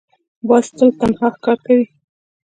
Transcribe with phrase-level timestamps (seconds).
[0.47, 1.85] باز تل تنها ښکار کوي